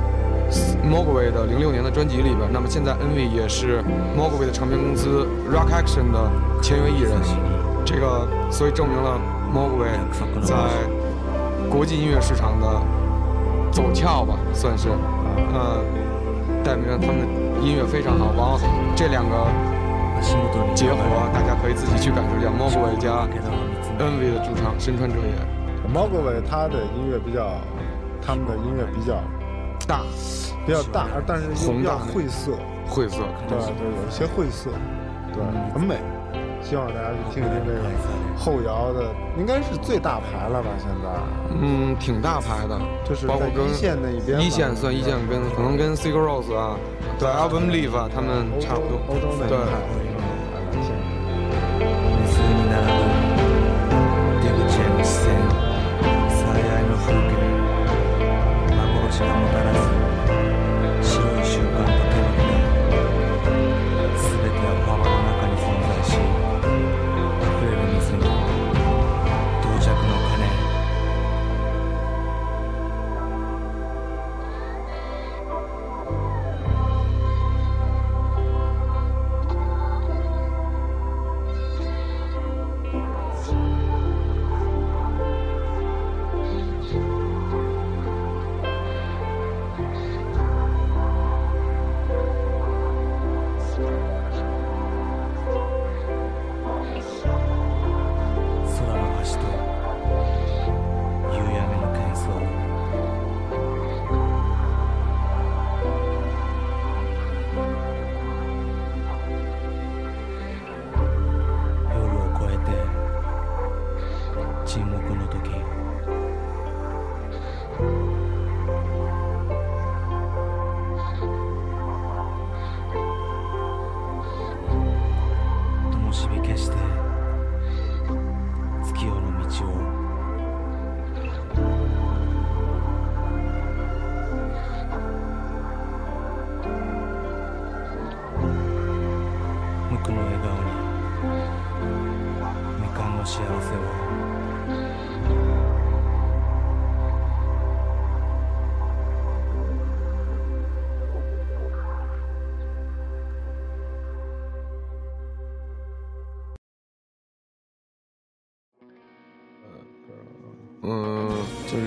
[0.84, 2.49] Mogwai 的零六年的专辑里边。
[2.51, 3.84] 那么现在 NV 也是
[4.17, 7.13] Mogwai 的唱片公司 Rock Action 的签约艺人。
[7.86, 9.19] 这个，所以证明了
[9.53, 9.97] Mogwai
[10.41, 10.55] 在
[11.70, 12.68] 国际音乐市场的
[13.72, 14.89] 走俏吧，算是，
[15.53, 15.84] 呃，
[16.63, 17.26] 代表着他们的
[17.61, 18.34] 音乐非常好。
[18.36, 18.59] 然后
[18.95, 19.47] 这两个
[20.74, 20.97] 结合，
[21.34, 23.28] 大家可以自己去感受一下 Mogwai 加
[23.99, 25.36] Envy 的主唱身川哲也。
[25.93, 27.61] Mogwai 他的音乐比较，
[28.22, 29.22] 他们的音乐比较
[29.88, 30.01] 大，
[30.65, 32.53] 比较大，但是又比较晦涩，
[32.88, 34.72] 晦涩，对对，有一些晦涩，
[35.34, 35.43] 对，
[35.74, 35.97] 很美。
[36.62, 37.80] 希望大家去听一听这个
[38.38, 40.70] 后摇的，应该是最大牌了吧？
[40.78, 41.10] 现在，
[41.62, 46.76] 嗯，挺大牌的，就是包括跟一线那一边，一线算一线跟可能跟 Sigur Rós 啊，
[47.18, 49.58] 对 Album Leaf 啊，他们差不多，欧洲那一对。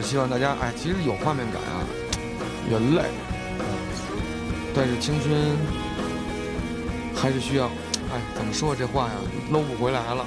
[0.00, 1.84] 是希望大家，哎，其实有画面感啊，
[2.70, 3.02] 也累，
[4.74, 5.56] 但是青春
[7.14, 9.14] 还是需要，哎，怎么说这话呀，
[9.50, 10.24] 搂不回来了，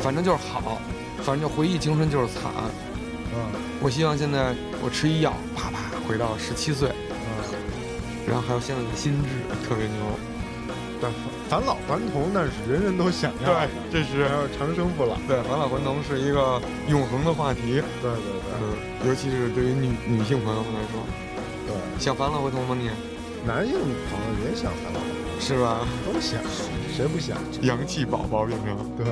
[0.00, 0.80] 反正就是好，
[1.24, 2.42] 反正就回忆青春就是惨。
[3.34, 3.50] 嗯，
[3.82, 7.26] 我希望现在我吃一药，啪啪回到十七岁，嗯，
[8.28, 9.96] 然后还有现在的心智，特别牛。
[11.02, 11.10] 但
[11.48, 15.16] 返老还童那是人人都想要的，这是还有长生不老。
[15.28, 17.82] 对，返老还童是一个永恒的话题。
[18.02, 21.00] 对对对，嗯，尤其是对于女女性朋友们来说，
[21.66, 22.90] 对，想返老还童吗你？
[23.46, 25.86] 男性朋友也想返老还童，是吧？
[26.04, 26.40] 都想，
[26.92, 27.38] 谁不想？
[27.62, 29.06] 洋气宝宝变成对。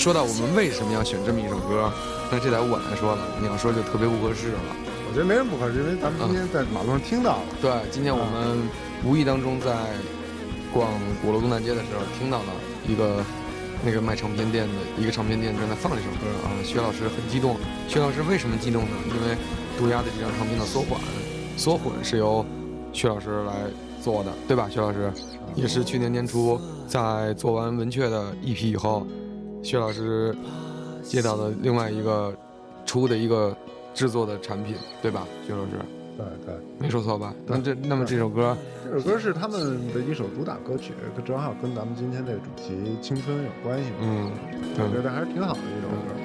[0.00, 1.92] 说到我们为什么要选这么一首歌，
[2.32, 3.20] 那这得我来说了。
[3.38, 4.58] 你要说就特别不合适了。
[5.04, 7.44] 我觉得没什么不合适，因为咱们今天在马路上听到了。
[7.60, 8.64] 对，今天我们
[9.04, 9.76] 无意当中在
[10.72, 10.88] 逛
[11.20, 12.50] 鼓楼东大街的时候，听到了
[12.88, 13.20] 一个
[13.84, 16.56] 那个卖唱片店的一个唱片店正在放这首歌啊。
[16.64, 17.60] 薛老师很激动。
[17.84, 18.96] 薛老师为什么激动呢？
[19.04, 19.36] 因为
[19.76, 20.96] 杜鸦的这张唱片的缩混，
[21.60, 22.40] 缩混是由
[22.90, 23.68] 薛老师来
[24.00, 24.64] 做的，对吧？
[24.72, 25.12] 薛老师
[25.54, 29.06] 也是去年年初在做完文雀的一批以后。
[29.62, 30.34] 薛老师
[31.02, 32.34] 接到的另外一个
[32.86, 33.56] 出的一个
[33.94, 35.26] 制作的产品，对吧？
[35.46, 35.70] 薛老师，
[36.16, 37.34] 对对，没说错吧？
[37.46, 40.92] 那这那么这首歌，这首歌是他们的一首主打歌曲，
[41.24, 43.96] 正好跟咱们今天这个主题青春有关系嘛。
[44.00, 44.30] 嗯，
[44.76, 46.19] 我觉得还是挺好的一首歌。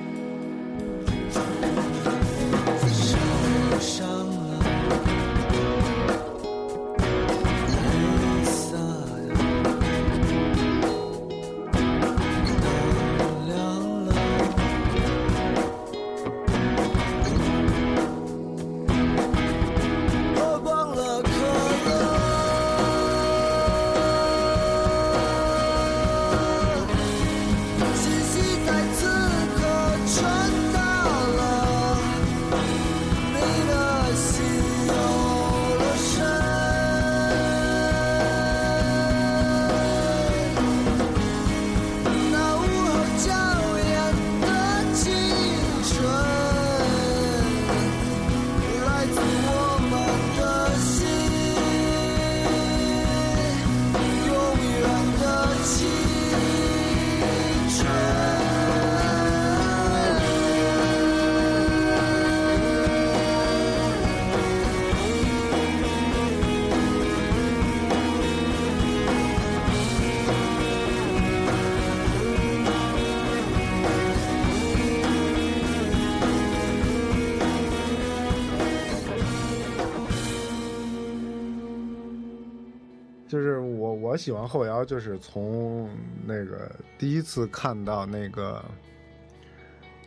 [84.25, 85.87] 喜欢后摇，就是从
[86.25, 88.59] 那个第一次看到那个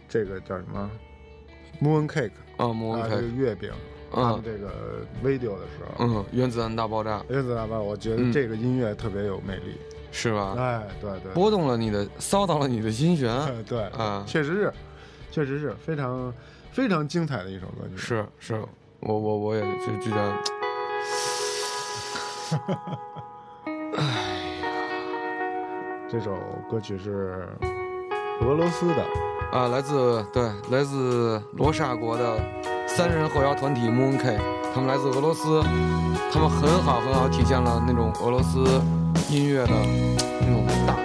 [0.08, 0.90] 这个叫什么
[1.80, 3.70] Moon Cake 啊，Moon Cake 这个月饼，
[4.10, 9.76] 啊，这个 video 的时候，嗯，原子弹大爆炸，原子弹大爆炸，我觉得这个音乐特别有魅力，
[10.10, 10.56] 是吧？
[10.58, 13.30] 哎，对对，拨动了你的，骚到了你的心弦，
[13.66, 14.72] 对啊，确实是，
[15.30, 16.34] 确实是非常
[16.72, 17.96] 非常精彩的一首歌曲。
[17.96, 18.60] 是是，
[18.98, 20.42] 我我我也就觉得，
[26.10, 26.34] 这首
[26.70, 27.46] 歌曲是
[28.40, 29.04] 俄罗斯的。
[29.52, 32.40] 啊，来自对来自罗刹国的
[32.86, 34.38] 三人后摇团体 Moon K，
[34.74, 35.62] 他们来自俄罗斯，
[36.32, 38.64] 他们很好很好体现了那种俄罗斯
[39.28, 39.72] 音乐的
[40.40, 40.97] 那种大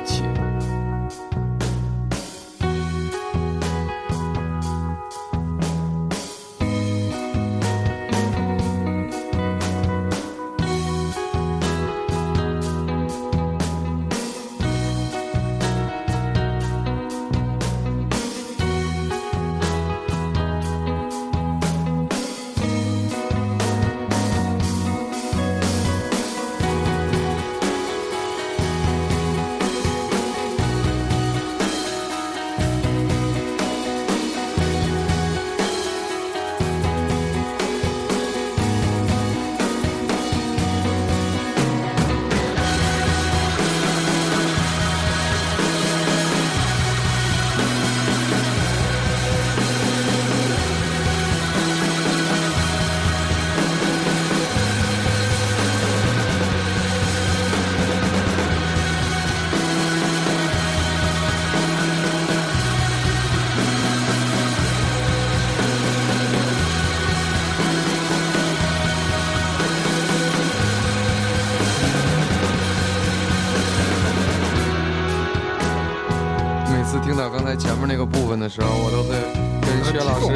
[77.54, 79.14] 才前面那个部分的时候，我都会
[79.62, 80.34] 跟薛老师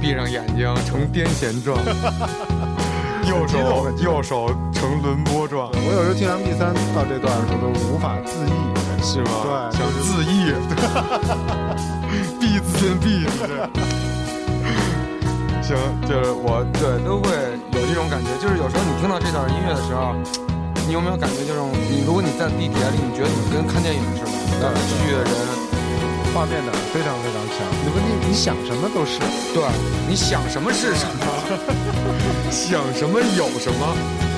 [0.00, 1.78] 闭上眼睛呈癫痫状，
[3.22, 5.70] 右手右手呈轮波状。
[5.70, 8.58] 我有时候听 M P 三到这段的时候都无法自抑，
[8.98, 9.46] 是吗？
[9.46, 10.50] 对，想自抑，
[12.40, 13.30] 闭自闭。
[15.62, 17.30] 行，就是我对都会
[17.78, 20.18] 有这种感觉，就是有时候你听到这段音乐的时候，
[20.86, 21.60] 你有没有感觉，就是
[21.90, 24.26] 你如果你在地铁里，你觉得你跟看电影似
[24.58, 25.30] 的，那继续的人，
[26.36, 27.66] 画面感非常非常强。
[27.82, 29.20] 你不你你想什么都是，
[29.54, 29.64] 对，
[30.06, 31.24] 你想什么是什么，
[32.52, 34.35] 想什么有什么。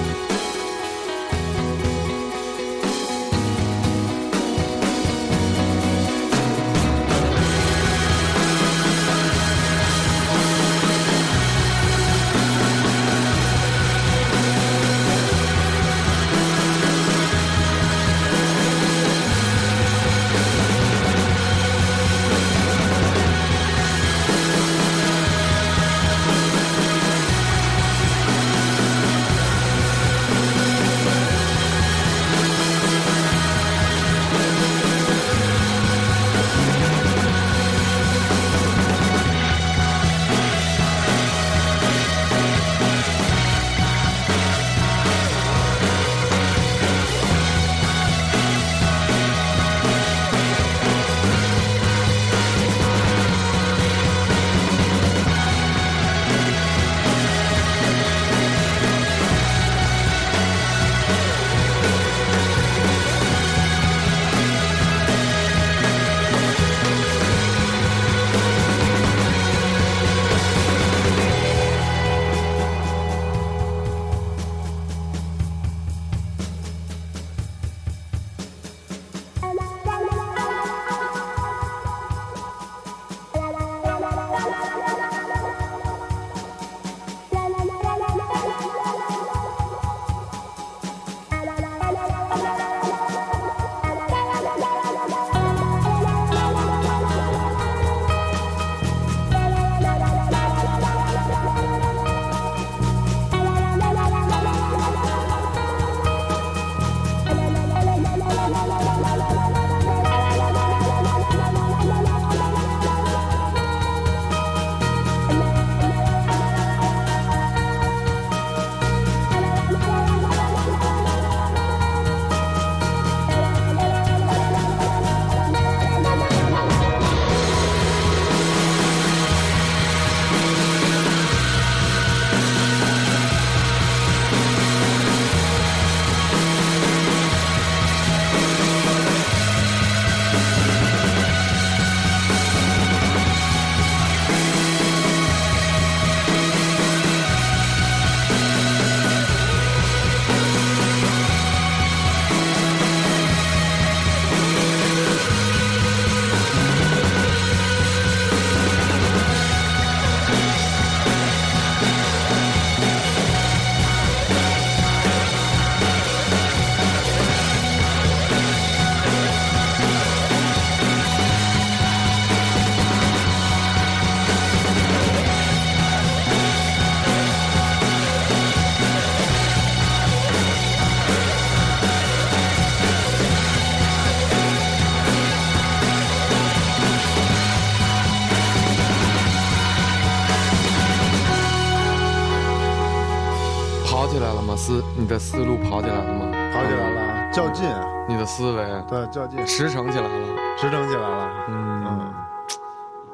[195.09, 196.31] 的思路跑起来了吗？
[196.53, 197.67] 跑起来了，较劲，
[198.07, 198.63] 你的思维。
[198.87, 201.47] 对，较劲，驰骋起来了，驰骋起来了。
[201.49, 202.13] 嗯，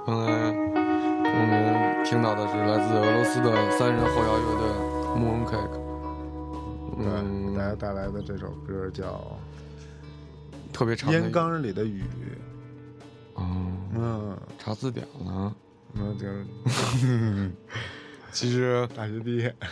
[0.04, 0.32] 刚才
[1.22, 4.66] 我们听到的是来自俄罗斯的三人后摇乐队
[5.16, 5.78] Mooncake，
[6.98, 9.04] 对，大家带来的这首歌叫
[10.74, 12.02] 《特别长的烟缸里的雨》。
[13.40, 13.44] 哦，
[13.94, 15.54] 嗯，查字典了，
[15.92, 16.26] 那就
[18.32, 19.54] 其实大学毕业。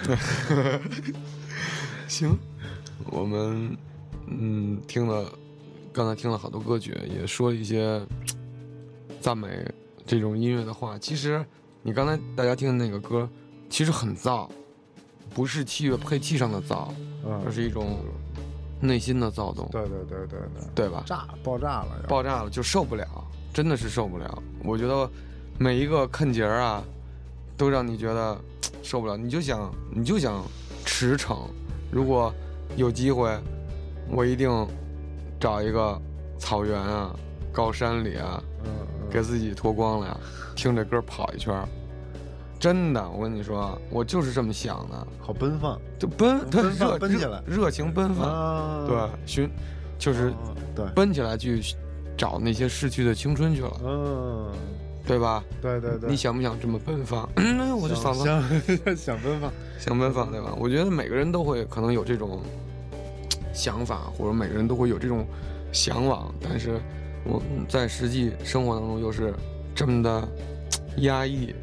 [2.09, 2.37] 行，
[3.07, 3.77] 我们
[4.27, 5.33] 嗯听了，
[5.93, 8.01] 刚才听了好多歌曲，也说了一些
[9.21, 9.49] 赞美
[10.07, 10.99] 这种音乐的话。
[10.99, 11.45] 其实
[11.83, 13.29] 你刚才大家听的那个歌，
[13.69, 14.49] 其实很燥，
[15.35, 16.89] 不是器乐配器上的燥，
[17.25, 17.99] 嗯而是一种
[18.81, 20.39] 内心的躁动，对对对对
[20.75, 21.03] 对，对吧？
[21.07, 23.07] 炸爆炸了，爆炸了就受不了，
[23.53, 24.43] 真的是受不了。
[24.65, 25.09] 我觉得
[25.59, 26.85] 每一个看节儿啊，
[27.57, 28.39] 都让你觉得
[28.83, 30.45] 受不了，你就想你就想
[30.85, 31.49] 驰骋。
[31.93, 32.33] 如果
[32.75, 33.39] 有机会，
[34.11, 34.51] 我一定
[35.39, 36.01] 找一个
[36.39, 37.15] 草原啊、
[37.53, 38.43] 高山里啊，
[39.11, 40.21] 给自己脱光了呀，
[40.57, 41.69] 听着歌跑一圈儿。
[42.59, 47.43] 真的，我跟你说，我就是这么想的，好奔放，就奔，他热奔起来。
[47.47, 49.51] 热热情奔放，啊，对，寻
[49.99, 51.61] 就是哦对，奔起来去
[52.17, 54.53] 找那些逝去的青春去了，嗯，
[55.07, 55.45] 对吧？
[55.61, 57.29] 对对对，你想不想这么奔放？
[57.37, 60.55] 嗯， 我就嗓子想 想奔放，想奔放，对吧？
[60.59, 62.41] 我觉得每个人都会可能有这种
[63.53, 65.27] 想法，或者每个人都会有这种
[65.73, 66.81] 向往，但是
[67.25, 69.35] 我在实际生活当中又是
[69.75, 70.29] 这么的
[70.99, 71.55] 压抑，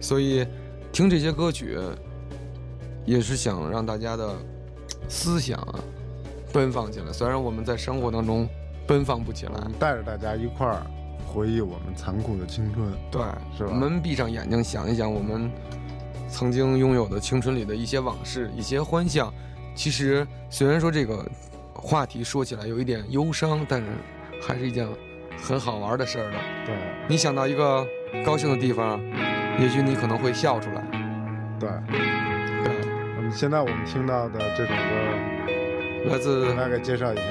[0.00, 0.46] 所以
[0.92, 1.78] 听这些歌曲
[3.04, 4.34] 也是想让大家的
[5.08, 5.78] 思想啊
[6.52, 7.12] 奔放起来。
[7.12, 8.48] 虽然我们在生活当中
[8.86, 10.82] 奔放不起来，带着大家一块儿
[11.36, 13.20] 回忆我们残酷的青春，对，
[13.54, 15.50] 是吧我们闭上眼睛想一想，我们
[16.30, 19.30] 曾经拥有的青春里的一些往事、一些欢笑。
[19.74, 21.22] 其实，虽然说这个
[21.74, 23.86] 话题说起来有一点忧伤，但是
[24.40, 24.88] 还是一件
[25.36, 26.38] 很好玩的事儿的。
[26.64, 26.74] 对
[27.06, 27.86] 你想到一个
[28.24, 28.98] 高兴的地方，
[29.60, 30.82] 也许你可能会笑出来。
[31.60, 31.68] 对。
[31.68, 32.74] 对，
[33.18, 37.22] 嗯，现在我们听到的这首歌，来自大概介绍一下，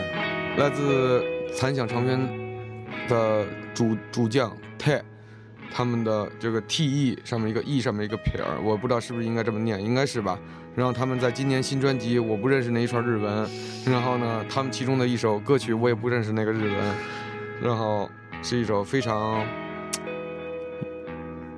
[0.59, 2.19] 来自残响长篇
[3.09, 3.43] 的
[3.75, 4.99] 主主将 T，
[5.71, 10.39] 他们的这个 T E 上面一个 E 上面一个撇儿，我不知道是不是应该这么念，应该是吧。
[10.73, 13.45] 然后他们在今年新专辑《我不认识那一串日文》，
[13.91, 16.95] 然后呢，他们其中的一首歌曲我也不认识那个日文，
[17.61, 18.09] 然后
[18.41, 19.45] 是一首非常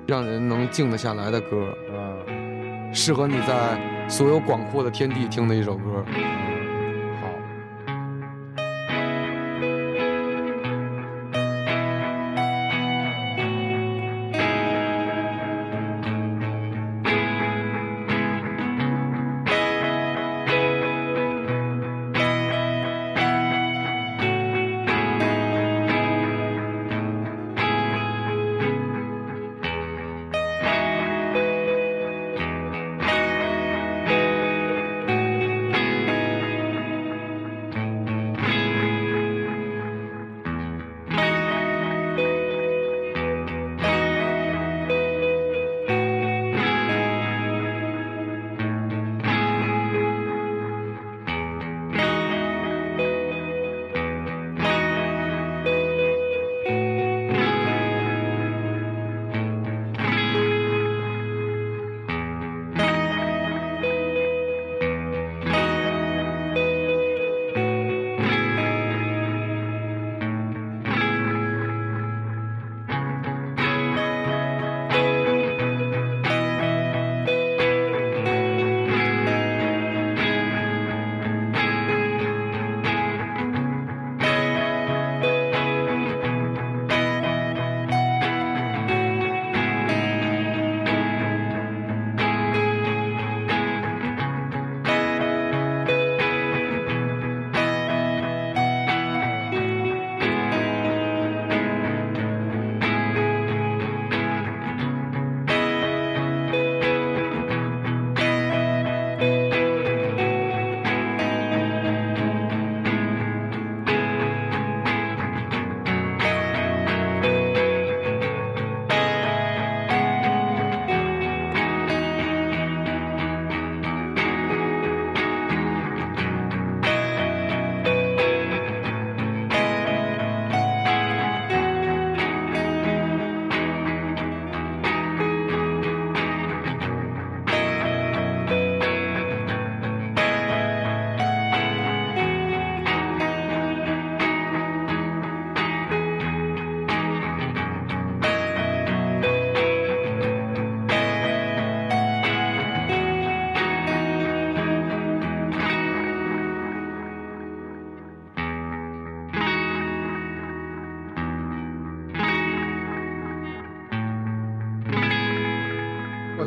[0.06, 2.14] 让人能静得下来的歌，啊，
[2.92, 6.04] 适合你在所有广阔的天地听的一首歌。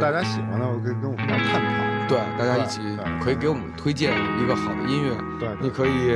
[0.02, 2.08] 大家喜欢的，我可以跟我们来探讨。
[2.10, 2.82] 对，大家一起
[3.24, 5.16] 可以给我们推荐一个好的音乐。
[5.39, 6.16] 对，你可以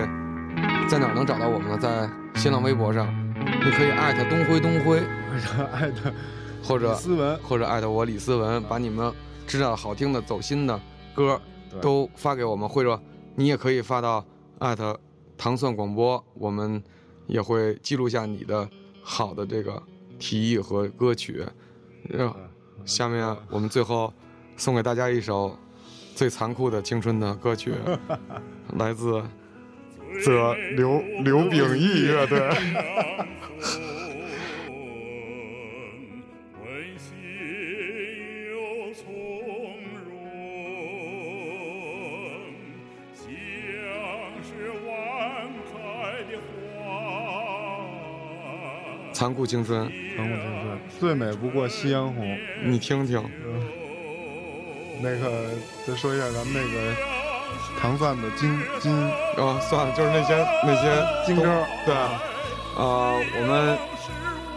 [0.89, 1.77] 在哪能找到我们呢？
[1.77, 5.03] 在新浪微博上，你可以艾特东辉东辉，
[5.71, 6.11] 艾特
[6.63, 9.13] 或者李思文，或者艾特我李思文，把你们
[9.45, 10.81] 知道好听的、走心的
[11.13, 11.39] 歌
[11.79, 12.99] 都发给我们，或者
[13.36, 14.25] 你也可以发到
[14.57, 14.99] 艾特
[15.38, 16.83] 糖蒜广播，我们
[17.27, 18.67] 也会记录下你的
[19.03, 19.79] 好的这个
[20.17, 21.45] 提议和歌曲。
[22.86, 24.13] 下面我们最后
[24.55, 25.57] 送给大家一首
[26.15, 27.73] 最残酷的青春的歌曲，
[28.77, 29.21] 来自
[30.23, 32.49] The 刘刘秉义乐队。
[49.16, 52.38] 残酷青春，残酷青春，最美不过夕阳红。
[52.66, 53.61] 你听听，嗯、
[55.01, 55.51] 那个
[55.88, 56.93] 再说一下咱们那个
[57.80, 58.91] 糖蒜的金金
[59.38, 61.43] 啊，算了，就是那些那些金歌。
[61.86, 62.11] 对，啊、
[62.76, 63.78] 呃，我们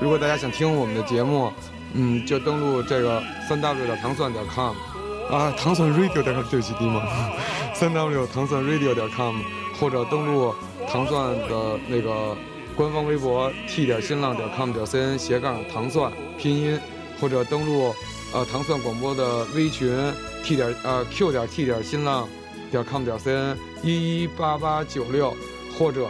[0.00, 1.52] 如果大家想听我们的节目，
[1.94, 4.74] 嗯，就登录这个三 w 点糖蒜点 com
[5.30, 7.00] 啊，糖蒜 radio 点 com 对不起，弟们，
[7.74, 9.36] 三 w 糖蒜 radio 点 com
[9.78, 10.52] 或者登录
[10.90, 12.36] 糖蒜的那个。
[12.78, 16.78] 官方微博 t 点新浪点 com 点 cn 斜杠糖蒜拼音，
[17.20, 17.92] 或者登录
[18.32, 19.90] 呃糖蒜广播的微群
[20.44, 22.28] t 点呃 q 点 t 点新浪
[22.70, 25.34] 点 com 点 cn 一一八八九六，
[25.76, 26.06] 或者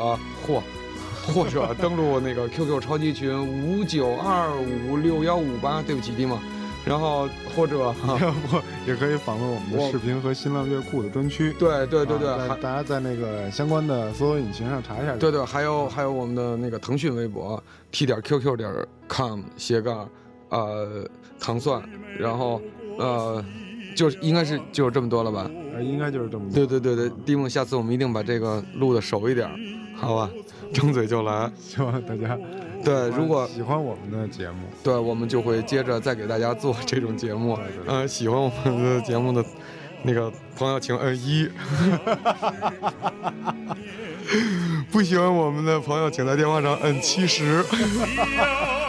[0.46, 0.62] 或
[1.32, 6.36] 或者登录那个 QQ 超级群五九二五六幺五八，对不起，弟们。
[6.89, 7.93] 然后或者要
[8.49, 11.53] 不也可以访问我们的视频和新浪乐库的专区。
[11.59, 15.14] 对对对对，大家在那个相关的搜索引擎上查一下。
[15.16, 17.62] 对对，还有还有我们的那个腾讯微博
[17.93, 18.72] t 点 qq 点
[19.07, 20.09] com 斜杠
[20.49, 21.07] 呃
[21.39, 21.82] 糖蒜，
[22.18, 22.61] 然后
[22.99, 23.45] 呃
[23.95, 25.51] 就应该是就这么多了吧？
[25.74, 26.55] 呃，应该就是这么多。
[26.55, 29.47] 对对对对，蒂梦，下次我们一定把这个录的熟一点，
[29.95, 30.30] 好吧？
[30.72, 32.39] 张嘴就来， 希望大家。
[32.84, 37.58] 对，如果喜欢我们的节目，对我们就会接着再给大家做这种节目。
[37.86, 39.44] 呃，喜欢我们的节目的
[40.02, 41.48] 那个朋友，请摁一；
[44.90, 47.64] 不喜欢我们的朋友，请在电话上摁七十。